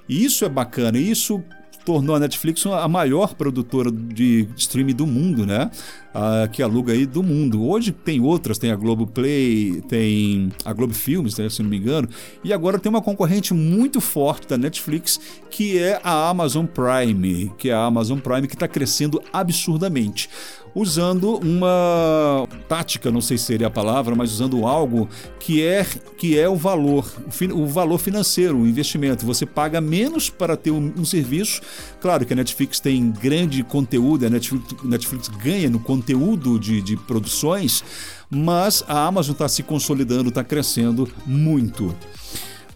E 0.09 0.25
isso 0.25 0.43
é 0.43 0.49
bacana, 0.49 0.97
isso 0.97 1.43
tornou 1.85 2.15
a 2.15 2.19
Netflix 2.19 2.65
a 2.65 2.87
maior 2.87 3.33
produtora 3.35 3.91
de 3.91 4.47
streaming 4.55 4.95
do 4.95 5.07
mundo, 5.07 5.45
né? 5.45 5.69
Ah, 6.13 6.49
que 6.51 6.61
aluga 6.61 6.91
aí 6.91 7.05
do 7.05 7.23
mundo. 7.23 7.65
Hoje 7.65 7.91
tem 7.91 8.19
outras, 8.19 8.57
tem 8.57 8.69
a 8.69 8.75
Globo 8.75 9.07
Play, 9.07 9.81
tem 9.87 10.51
a 10.65 10.73
Globo 10.73 10.93
Filmes, 10.93 11.37
né, 11.37 11.49
se 11.49 11.63
não 11.63 11.69
me 11.69 11.77
engano, 11.77 12.09
e 12.43 12.51
agora 12.51 12.77
tem 12.77 12.89
uma 12.89 13.01
concorrente 13.01 13.53
muito 13.53 14.01
forte 14.01 14.45
da 14.45 14.57
Netflix, 14.57 15.19
que 15.49 15.79
é 15.79 16.01
a 16.03 16.29
Amazon 16.29 16.65
Prime, 16.65 17.51
que 17.57 17.69
é 17.69 17.73
a 17.73 17.85
Amazon 17.85 18.19
Prime 18.19 18.45
que 18.45 18.55
está 18.55 18.67
crescendo 18.67 19.21
absurdamente 19.31 20.29
usando 20.73 21.37
uma 21.37 22.47
tática, 22.67 23.11
não 23.11 23.21
sei 23.21 23.37
se 23.37 23.45
seria 23.45 23.67
a 23.67 23.69
palavra, 23.69 24.15
mas 24.15 24.31
usando 24.31 24.65
algo 24.65 25.09
que 25.39 25.63
é 25.63 25.85
que 26.17 26.37
é 26.37 26.47
o 26.47 26.55
valor, 26.55 27.05
o 27.53 27.65
valor 27.65 27.97
financeiro, 27.97 28.57
o 28.57 28.67
investimento. 28.67 29.25
Você 29.25 29.45
paga 29.45 29.81
menos 29.81 30.29
para 30.29 30.55
ter 30.55 30.71
um, 30.71 30.93
um 30.97 31.05
serviço. 31.05 31.61
Claro 31.99 32.25
que 32.25 32.33
a 32.33 32.35
Netflix 32.35 32.79
tem 32.79 33.11
grande 33.11 33.63
conteúdo, 33.63 34.25
a 34.25 34.29
Netflix, 34.29 34.83
Netflix 34.83 35.27
ganha 35.27 35.69
no 35.69 35.79
conteúdo 35.79 36.59
de, 36.59 36.81
de 36.81 36.95
produções, 36.95 37.83
mas 38.29 38.83
a 38.87 39.05
Amazon 39.05 39.33
está 39.33 39.47
se 39.47 39.63
consolidando, 39.63 40.29
está 40.29 40.43
crescendo 40.43 41.09
muito. 41.25 41.95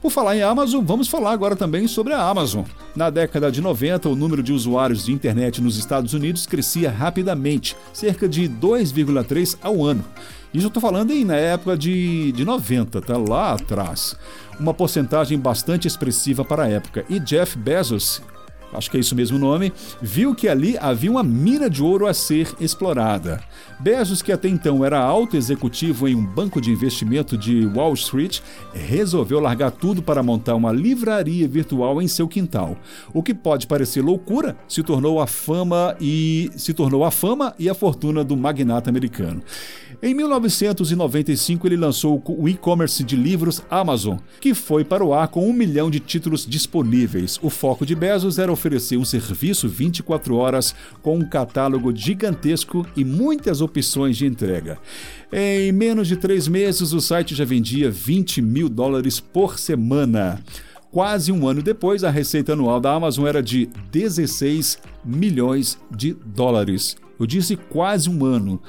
Por 0.06 0.12
falar 0.12 0.38
em 0.38 0.44
Amazon, 0.44 0.86
vamos 0.86 1.08
falar 1.08 1.32
agora 1.32 1.56
também 1.56 1.88
sobre 1.88 2.14
a 2.14 2.22
Amazon. 2.22 2.64
Na 2.96 3.10
década 3.10 3.52
de 3.52 3.60
90, 3.60 4.08
o 4.08 4.16
número 4.16 4.44
de 4.44 4.54
usuários 4.54 5.06
de 5.06 5.12
internet 5.12 5.60
nos 5.60 5.78
Estados 5.78 6.14
Unidos 6.14 6.46
crescia 6.46 6.92
rapidamente, 6.92 7.76
cerca 7.92 8.30
de 8.30 8.48
2,3 8.48 9.58
ao 9.64 9.84
ano. 9.84 10.06
Isso 10.54 10.66
eu 10.66 10.68
estou 10.68 10.80
falando 10.80 11.10
em, 11.10 11.26
na 11.26 11.36
época 11.36 11.76
de, 11.76 12.32
de 12.34 12.46
90, 12.46 13.02
tá 13.02 13.18
lá 13.18 13.54
atrás. 13.54 14.16
Uma 14.60 14.76
porcentagem 14.76 15.40
bastante 15.40 15.88
expressiva 15.88 16.46
para 16.46 16.66
a 16.66 16.70
época. 16.70 17.04
E 17.10 17.20
Jeff 17.20 17.58
Bezos, 17.58 18.22
acho 18.74 18.90
que 18.90 18.98
é 18.98 19.00
isso 19.00 19.16
mesmo 19.16 19.38
o 19.38 19.40
nome, 19.40 19.72
viu 20.02 20.36
que 20.36 20.48
ali 20.48 20.78
havia 20.78 21.12
uma 21.12 21.24
mina 21.24 21.70
de 21.70 21.82
ouro 21.84 22.08
a 22.08 22.14
ser 22.14 22.54
explorada. 22.60 23.42
Bezos, 23.80 24.22
que 24.22 24.32
até 24.32 24.48
então 24.48 24.86
era 24.86 25.00
alto 25.00 25.36
executivo 25.36 26.08
em 26.08 26.16
um 26.16 26.26
banco 26.26 26.62
de 26.62 26.72
investimento 26.72 27.38
de 27.38 27.66
Wall 27.68 27.94
Street, 27.94 28.40
resolveu 28.74 29.40
largar 29.40 29.72
tudo 29.72 30.02
para 30.02 30.24
montar 30.24 30.56
uma 30.56 30.72
livraria 30.72 31.48
virtual 31.48 32.02
em 32.02 32.08
seu 32.08 32.28
quintal. 32.28 32.78
O 33.14 33.22
que 33.22 33.34
pode 33.34 33.68
parecer 33.68 34.02
loucura, 34.02 34.56
se 34.68 34.82
tornou 34.82 35.20
a 35.20 35.28
fama 35.28 35.96
e 36.00 36.50
se 36.56 36.74
tornou 36.74 37.04
a 37.04 37.12
fama 37.12 37.54
e 37.60 37.70
a 37.70 37.74
fortuna 37.74 38.24
do 38.24 38.38
magnata 38.38 38.90
americano. 38.90 39.42
Em 40.02 40.14
1995, 40.14 41.68
ele 41.68 41.78
lançou 41.78 42.22
o 42.28 42.50
e-commerce 42.50 43.04
de 43.04 43.16
livros 43.16 43.62
Amazon, 43.70 44.18
que 44.42 44.54
foi 44.54 44.84
para 44.84 45.04
o 45.04 45.14
ar 45.14 45.28
com 45.28 45.48
um 45.48 45.54
milhão 45.54 45.90
de 45.90 46.00
títulos 46.00 46.46
disponíveis. 46.46 47.40
O 47.42 47.50
foco 47.50 47.86
de 47.86 47.96
Bezos 47.96 48.40
era 48.40 48.52
oferecer 48.52 48.98
um 48.98 49.06
serviço 49.06 49.70
24 49.70 50.36
horas 50.36 50.76
com 51.02 51.18
um 51.18 51.28
catálogo 51.28 51.96
gigantesco 51.96 52.86
e 52.96 53.04
muitas 53.06 53.62
opções 53.62 54.18
de 54.18 54.26
entrega. 54.26 54.78
Em 55.32 55.72
menos 55.72 56.08
de 56.08 56.18
três 56.18 56.48
meses, 56.48 56.94
o 56.94 57.00
site 57.02 57.36
já 57.36 57.46
vendia 57.46 57.90
20 57.90 58.42
mil 58.42 58.70
dólares 58.70 59.20
por 59.20 59.58
semana. 59.60 60.42
Quase 60.92 61.32
um 61.32 61.48
ano 61.48 61.62
depois, 61.62 62.04
a 62.04 62.10
receita 62.10 62.54
anual 62.54 62.80
da 62.80 62.94
Amazon 62.94 63.28
era 63.28 63.44
de 63.44 63.70
16 63.92 64.78
milhões 65.04 65.78
de 65.94 66.14
dólares. 66.14 66.96
Eu 67.20 67.26
disse 67.26 67.56
quase 67.56 68.10
um 68.10 68.26
ano. 68.26 68.62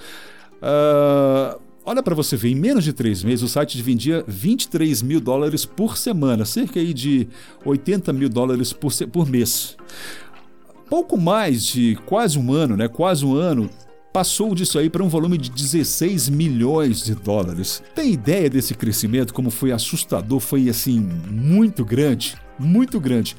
Uh, 0.57 1.61
olha 1.85 2.03
para 2.03 2.15
você 2.15 2.37
ver, 2.37 2.51
em 2.51 2.55
menos 2.55 2.85
de 2.85 2.93
três 2.93 3.23
meses 3.23 3.43
o 3.43 3.49
site 3.49 3.81
vendia 3.83 4.25
23 4.27 5.03
mil 5.03 5.21
dólares 5.21 5.65
por 5.65 5.97
semana, 5.97 6.45
cerca 6.45 6.81
aí 6.81 6.93
de 6.93 7.29
80 7.65 8.13
mil 8.13 8.29
dólares 8.29 8.73
por, 8.73 8.93
por 9.13 9.29
mês. 9.29 9.77
Pouco 10.89 11.19
mais 11.19 11.65
de 11.65 11.97
quase 12.07 12.39
um 12.39 12.53
ano, 12.53 12.77
né? 12.77 12.87
Quase 12.87 13.25
um 13.25 13.35
ano, 13.35 13.69
passou 14.13 14.55
disso 14.55 14.79
aí 14.79 14.89
para 14.89 15.03
um 15.03 15.09
volume 15.09 15.37
de 15.37 15.51
16 15.51 16.29
milhões 16.29 17.05
de 17.05 17.15
dólares. 17.15 17.83
Tem 17.95 18.13
ideia 18.13 18.49
desse 18.49 18.75
crescimento, 18.75 19.35
como 19.35 19.51
foi 19.51 19.73
assustador, 19.73 20.41
foi 20.41 20.69
assim, 20.69 21.01
muito 21.01 21.85
grande? 21.85 22.37
Muito 22.59 22.99
grande 22.99 23.37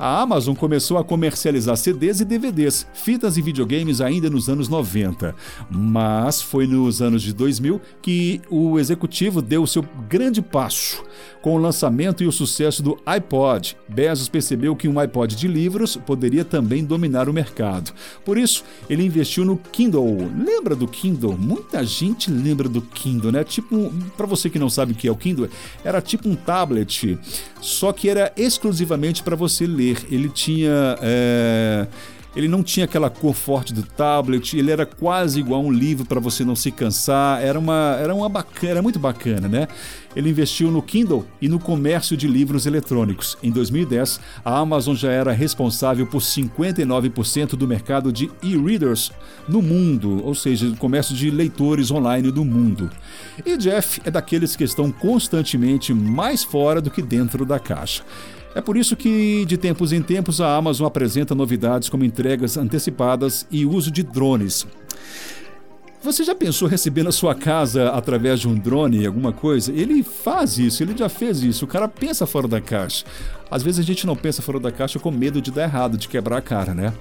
a 0.00 0.22
Amazon 0.22 0.54
começou 0.54 0.96
a 0.96 1.04
comercializar 1.04 1.76
CDs 1.76 2.20
e 2.20 2.24
DVDs, 2.24 2.86
fitas 2.94 3.36
e 3.36 3.42
videogames 3.42 4.00
ainda 4.00 4.30
nos 4.30 4.48
anos 4.48 4.66
90. 4.66 5.34
Mas 5.70 6.40
foi 6.40 6.66
nos 6.66 7.02
anos 7.02 7.20
de 7.20 7.34
2000 7.34 7.78
que 8.00 8.40
o 8.48 8.78
executivo 8.78 9.42
deu 9.42 9.66
seu 9.66 9.84
grande 10.08 10.40
passo. 10.40 11.04
Com 11.42 11.54
o 11.54 11.58
lançamento 11.58 12.22
e 12.22 12.26
o 12.26 12.32
sucesso 12.32 12.82
do 12.82 12.98
iPod, 13.04 13.76
Bezos 13.86 14.28
percebeu 14.28 14.74
que 14.74 14.88
um 14.88 14.98
iPod 14.98 15.36
de 15.36 15.46
livros 15.46 15.96
poderia 15.96 16.46
também 16.46 16.82
dominar 16.82 17.28
o 17.28 17.32
mercado. 17.32 17.92
Por 18.24 18.38
isso, 18.38 18.64
ele 18.88 19.04
investiu 19.04 19.44
no 19.44 19.58
Kindle. 19.58 20.30
Lembra 20.34 20.74
do 20.74 20.88
Kindle? 20.88 21.36
Muita 21.36 21.84
gente 21.84 22.30
lembra 22.30 22.70
do 22.70 22.80
Kindle, 22.80 23.32
né? 23.32 23.44
Tipo, 23.44 23.92
para 24.16 24.26
você 24.26 24.48
que 24.48 24.58
não 24.58 24.70
sabe 24.70 24.92
o 24.92 24.94
que 24.94 25.08
é 25.08 25.12
o 25.12 25.16
Kindle, 25.16 25.48
era 25.84 26.00
tipo 26.00 26.26
um 26.26 26.34
tablet, 26.34 27.18
só 27.60 27.92
que 27.92 28.08
era 28.08 28.32
exclusivamente 28.54 29.22
para 29.22 29.36
você 29.36 29.66
ler. 29.66 30.06
Ele 30.10 30.28
tinha. 30.28 30.96
É, 31.00 31.86
ele 32.34 32.46
não 32.46 32.62
tinha 32.62 32.84
aquela 32.84 33.10
cor 33.10 33.34
forte 33.34 33.74
do 33.74 33.82
tablet, 33.82 34.56
ele 34.56 34.70
era 34.70 34.86
quase 34.86 35.40
igual 35.40 35.60
a 35.60 35.64
um 35.64 35.72
livro 35.72 36.06
para 36.06 36.20
você 36.20 36.44
não 36.44 36.54
se 36.54 36.70
cansar. 36.70 37.42
Era 37.42 37.58
uma, 37.58 37.96
era 38.00 38.14
uma 38.14 38.28
bacana, 38.28 38.70
era 38.70 38.82
muito 38.82 39.00
bacana, 39.00 39.48
né? 39.48 39.66
Ele 40.14 40.30
investiu 40.30 40.70
no 40.70 40.80
Kindle 40.80 41.26
e 41.40 41.48
no 41.48 41.58
comércio 41.58 42.16
de 42.16 42.28
livros 42.28 42.66
eletrônicos. 42.66 43.36
Em 43.42 43.50
2010, 43.50 44.20
a 44.44 44.58
Amazon 44.58 44.94
já 44.94 45.10
era 45.10 45.32
responsável 45.32 46.06
por 46.06 46.20
59% 46.20 47.56
do 47.56 47.66
mercado 47.66 48.12
de 48.12 48.30
e-readers 48.42 49.10
no 49.48 49.60
mundo, 49.60 50.24
ou 50.24 50.34
seja, 50.34 50.68
do 50.68 50.76
comércio 50.76 51.14
de 51.16 51.30
leitores 51.30 51.90
online 51.90 52.30
do 52.30 52.44
mundo. 52.44 52.90
E 53.44 53.56
Jeff 53.56 54.00
é 54.04 54.10
daqueles 54.10 54.54
que 54.54 54.64
estão 54.64 54.92
constantemente 54.92 55.92
mais 55.92 56.44
fora 56.44 56.80
do 56.80 56.90
que 56.90 57.02
dentro 57.02 57.44
da 57.44 57.58
caixa. 57.58 58.04
É 58.54 58.60
por 58.60 58.76
isso 58.76 58.96
que, 58.96 59.44
de 59.44 59.56
tempos 59.56 59.92
em 59.92 60.02
tempos, 60.02 60.40
a 60.40 60.56
Amazon 60.56 60.86
apresenta 60.86 61.34
novidades 61.34 61.88
como 61.88 62.04
entregas 62.04 62.56
antecipadas 62.56 63.46
e 63.50 63.64
uso 63.64 63.90
de 63.90 64.02
drones. 64.02 64.66
Você 66.02 66.24
já 66.24 66.34
pensou 66.34 66.66
receber 66.66 67.02
na 67.02 67.12
sua 67.12 67.34
casa 67.34 67.90
através 67.90 68.40
de 68.40 68.48
um 68.48 68.54
drone 68.54 69.06
alguma 69.06 69.32
coisa? 69.32 69.70
Ele 69.70 70.02
faz 70.02 70.58
isso, 70.58 70.82
ele 70.82 70.96
já 70.96 71.10
fez 71.10 71.42
isso. 71.42 71.66
O 71.66 71.68
cara 71.68 71.86
pensa 71.86 72.26
fora 72.26 72.48
da 72.48 72.60
caixa. 72.60 73.04
Às 73.50 73.62
vezes 73.62 73.80
a 73.80 73.82
gente 73.82 74.06
não 74.06 74.16
pensa 74.16 74.40
fora 74.40 74.58
da 74.58 74.72
caixa 74.72 74.98
com 74.98 75.10
medo 75.10 75.42
de 75.42 75.50
dar 75.50 75.64
errado, 75.64 75.98
de 75.98 76.08
quebrar 76.08 76.38
a 76.38 76.42
cara, 76.42 76.72
né? 76.72 76.94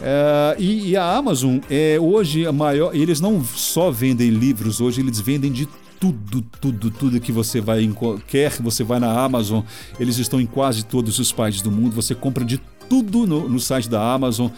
É, 0.00 0.56
e, 0.58 0.90
e, 0.90 0.96
a 0.96 1.16
Amazon 1.16 1.58
é 1.70 1.96
hoje 2.00 2.44
a 2.44 2.50
maior. 2.50 2.92
Eles 2.92 3.20
não 3.20 3.42
só 3.44 3.88
vendem 3.92 4.30
livros, 4.30 4.80
hoje 4.80 5.00
eles 5.00 5.20
vendem 5.20 5.52
de 5.52 5.68
tudo, 6.02 6.42
tudo, 6.60 6.90
tudo 6.90 7.20
que 7.20 7.30
você 7.30 7.60
vai 7.60 7.88
quer, 8.26 8.50
você 8.60 8.82
vai 8.82 8.98
na 8.98 9.22
Amazon, 9.22 9.62
eles 10.00 10.18
estão 10.18 10.40
em 10.40 10.46
quase 10.46 10.84
todos 10.84 11.20
os 11.20 11.30
países 11.30 11.62
do 11.62 11.70
mundo. 11.70 11.94
Você 11.94 12.12
compra 12.12 12.44
de 12.44 12.60
tudo 12.88 13.24
no, 13.24 13.48
no 13.48 13.60
site 13.60 13.88
da 13.88 14.12
Amazon 14.12 14.50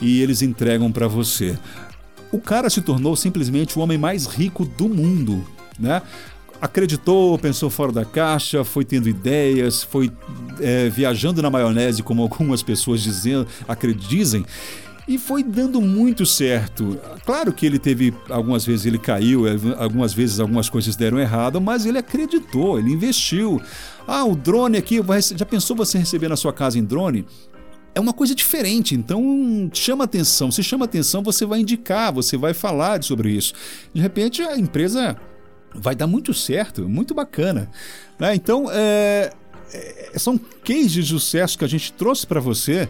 e 0.00 0.22
eles 0.22 0.42
entregam 0.42 0.92
para 0.92 1.08
você. 1.08 1.58
O 2.30 2.38
cara 2.38 2.70
se 2.70 2.80
tornou 2.80 3.16
simplesmente 3.16 3.76
o 3.76 3.82
homem 3.82 3.98
mais 3.98 4.26
rico 4.26 4.64
do 4.64 4.88
mundo, 4.88 5.44
né? 5.76 6.02
acreditou, 6.60 7.36
pensou 7.36 7.68
fora 7.68 7.90
da 7.90 8.04
caixa, 8.04 8.62
foi 8.62 8.84
tendo 8.84 9.08
ideias, 9.08 9.82
foi 9.82 10.12
é, 10.60 10.88
viajando 10.88 11.42
na 11.42 11.50
maionese, 11.50 12.04
como 12.04 12.22
algumas 12.22 12.62
pessoas 12.62 13.02
dizem, 13.02 13.44
acreditam, 13.66 14.44
e 15.06 15.18
foi 15.18 15.42
dando 15.42 15.80
muito 15.80 16.24
certo. 16.24 16.98
Claro 17.24 17.52
que 17.52 17.66
ele 17.66 17.78
teve, 17.78 18.14
algumas 18.28 18.64
vezes 18.64 18.86
ele 18.86 18.98
caiu, 18.98 19.46
é, 19.46 19.56
algumas 19.78 20.12
vezes 20.12 20.38
algumas 20.38 20.70
coisas 20.70 20.94
deram 20.94 21.18
errado, 21.18 21.60
mas 21.60 21.84
ele 21.84 21.98
acreditou, 21.98 22.78
ele 22.78 22.92
investiu. 22.92 23.60
Ah, 24.06 24.24
o 24.24 24.36
drone 24.36 24.78
aqui, 24.78 25.00
já 25.36 25.46
pensou 25.46 25.76
você 25.76 25.98
receber 25.98 26.28
na 26.28 26.36
sua 26.36 26.52
casa 26.52 26.78
em 26.78 26.84
drone? 26.84 27.26
É 27.94 28.00
uma 28.00 28.12
coisa 28.12 28.34
diferente, 28.34 28.94
então 28.94 29.70
chama 29.72 30.04
atenção. 30.04 30.50
Se 30.50 30.62
chama 30.62 30.86
atenção, 30.86 31.22
você 31.22 31.44
vai 31.44 31.60
indicar, 31.60 32.12
você 32.12 32.36
vai 32.36 32.54
falar 32.54 33.02
sobre 33.02 33.30
isso. 33.30 33.52
De 33.92 34.00
repente 34.00 34.40
a 34.40 34.56
empresa 34.56 35.16
vai 35.74 35.94
dar 35.94 36.06
muito 36.06 36.32
certo, 36.32 36.88
muito 36.88 37.12
bacana. 37.12 37.70
Né? 38.18 38.34
Então, 38.34 38.66
é, 38.70 39.32
é, 39.72 40.18
são 40.18 40.38
cases 40.38 40.92
de 40.92 41.04
sucesso 41.04 41.58
que 41.58 41.64
a 41.64 41.68
gente 41.68 41.92
trouxe 41.92 42.26
para 42.26 42.40
você 42.40 42.88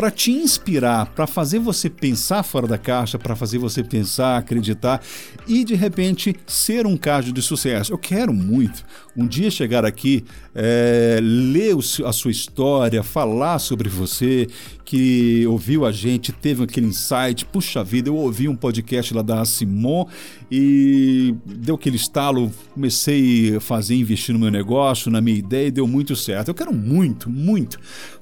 para 0.00 0.10
te 0.10 0.30
inspirar, 0.30 1.12
para 1.14 1.26
fazer 1.26 1.58
você 1.58 1.90
pensar 1.90 2.42
fora 2.42 2.66
da 2.66 2.78
caixa, 2.78 3.18
para 3.18 3.36
fazer 3.36 3.58
você 3.58 3.84
pensar, 3.84 4.38
acreditar 4.38 5.02
e 5.46 5.62
de 5.62 5.74
repente 5.74 6.34
ser 6.46 6.86
um 6.86 6.96
caso 6.96 7.30
de 7.34 7.42
sucesso. 7.42 7.92
Eu 7.92 7.98
quero 7.98 8.32
muito 8.32 8.82
um 9.14 9.26
dia 9.26 9.50
chegar 9.50 9.84
aqui, 9.84 10.24
é, 10.54 11.18
ler 11.20 11.76
a 12.06 12.12
sua 12.12 12.30
história, 12.30 13.02
falar 13.02 13.58
sobre 13.58 13.90
você, 13.90 14.46
que 14.86 15.46
ouviu 15.46 15.84
a 15.84 15.92
gente, 15.92 16.32
teve 16.32 16.64
aquele 16.64 16.86
insight, 16.86 17.44
puxa 17.44 17.84
vida, 17.84 18.08
eu 18.08 18.16
ouvi 18.16 18.48
um 18.48 18.56
podcast 18.56 19.12
lá 19.12 19.20
da 19.20 19.44
Simon 19.44 20.06
e 20.50 21.34
deu 21.44 21.74
aquele 21.74 21.96
estalo, 21.96 22.50
comecei 22.72 23.56
a 23.56 23.60
fazer, 23.60 23.96
investir 23.96 24.32
no 24.32 24.40
meu 24.40 24.50
negócio, 24.50 25.10
na 25.10 25.20
minha 25.20 25.38
ideia 25.38 25.68
e 25.68 25.70
deu 25.70 25.86
muito 25.86 26.16
certo. 26.16 26.48
Eu 26.48 26.54
quero 26.54 26.72
muito, 26.72 27.28
muito 27.28 27.78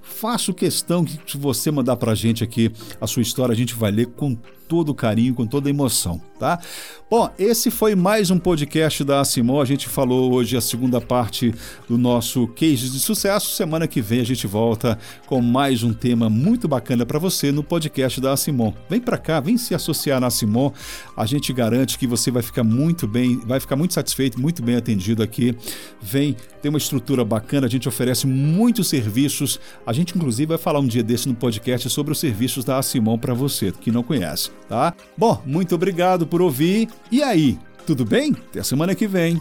faço 0.08 0.52
questão 0.52 1.04
que 1.04 1.18
se 1.30 1.38
você 1.38 1.70
mandar 1.70 1.96
para 1.96 2.12
a 2.12 2.14
gente 2.14 2.42
aqui 2.42 2.72
a 3.00 3.06
sua 3.06 3.22
história, 3.22 3.52
a 3.52 3.56
gente 3.56 3.74
vai 3.74 3.90
ler 3.90 4.06
com 4.06 4.36
todo 4.68 4.94
carinho, 4.94 5.34
com 5.34 5.46
toda 5.46 5.70
emoção, 5.70 6.20
tá? 6.38 6.60
Bom, 7.10 7.30
esse 7.38 7.70
foi 7.70 7.94
mais 7.94 8.30
um 8.30 8.38
podcast 8.38 9.02
da 9.02 9.24
Simon. 9.24 9.62
A 9.62 9.64
gente 9.64 9.88
falou 9.88 10.30
hoje 10.34 10.58
a 10.58 10.60
segunda 10.60 11.00
parte 11.00 11.54
do 11.88 11.96
nosso 11.96 12.46
Case 12.48 12.90
de 12.90 13.00
Sucesso. 13.00 13.56
Semana 13.56 13.88
que 13.88 14.02
vem 14.02 14.20
a 14.20 14.24
gente 14.24 14.46
volta 14.46 14.98
com 15.24 15.40
mais 15.40 15.82
um 15.82 15.94
tema 15.94 16.28
muito 16.28 16.68
bacana 16.68 17.06
para 17.06 17.18
você 17.18 17.50
no 17.50 17.64
podcast 17.64 18.20
da 18.20 18.36
Simon. 18.36 18.74
Vem 18.90 19.00
para 19.00 19.16
cá, 19.16 19.40
vem 19.40 19.56
se 19.56 19.74
associar 19.74 20.20
na 20.20 20.28
Simon. 20.28 20.70
A 21.16 21.24
gente 21.24 21.50
garante 21.50 21.98
que 21.98 22.06
você 22.06 22.30
vai 22.30 22.42
ficar 22.42 22.62
muito 22.62 23.08
bem, 23.08 23.40
vai 23.46 23.58
ficar 23.58 23.74
muito 23.74 23.94
satisfeito, 23.94 24.38
muito 24.38 24.62
bem 24.62 24.76
atendido 24.76 25.22
aqui. 25.22 25.56
Vem, 26.02 26.36
tem 26.60 26.68
uma 26.68 26.76
estrutura 26.76 27.24
bacana, 27.24 27.66
a 27.66 27.70
gente 27.70 27.88
oferece 27.88 28.26
muitos 28.26 28.86
serviços. 28.86 29.58
A 29.86 29.94
gente 29.94 30.14
inclusive 30.14 30.50
vai 30.50 30.58
falar 30.58 30.80
um 30.80 30.86
dia 30.86 31.02
desse 31.02 31.26
no 31.26 31.34
podcast 31.34 31.88
sobre 31.88 32.12
os 32.12 32.20
serviços 32.20 32.66
da 32.66 32.82
Simon 32.82 33.16
para 33.16 33.32
você 33.32 33.72
que 33.72 33.90
não 33.90 34.02
conhece 34.02 34.57
tá? 34.68 34.94
Bom, 35.16 35.42
muito 35.44 35.74
obrigado 35.74 36.26
por 36.26 36.42
ouvir. 36.42 36.88
E 37.10 37.22
aí, 37.22 37.58
tudo 37.86 38.04
bem? 38.04 38.32
Até 38.50 38.62
semana 38.62 38.94
que 38.94 39.06
vem. 39.06 39.40